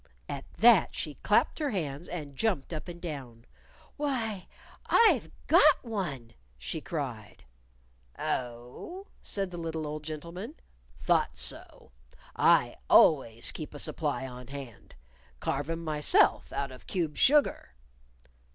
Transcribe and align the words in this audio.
At 0.27 0.51
that 0.53 0.95
she 0.95 1.19
clapped 1.21 1.59
her 1.59 1.69
hands 1.69 2.07
and 2.07 2.35
jumped 2.35 2.73
up 2.73 2.87
and 2.87 2.99
down. 2.99 3.45
"Why, 3.97 4.47
I've 4.87 5.29
got 5.45 5.83
one!" 5.83 6.33
she 6.57 6.81
cried. 6.81 7.43
"Oh?" 8.17 9.05
said 9.21 9.51
the 9.51 9.57
little 9.59 9.85
old 9.85 10.03
gentleman. 10.03 10.55
"Thought 10.99 11.37
so. 11.37 11.91
I 12.35 12.77
always 12.89 13.51
keep 13.51 13.75
a 13.75 13.77
supply 13.77 14.25
on 14.25 14.47
hand. 14.47 14.95
Carve 15.39 15.69
'em 15.69 15.83
myself, 15.83 16.51
out 16.51 16.71
of 16.71 16.87
cube 16.87 17.15
sugar." 17.15 17.75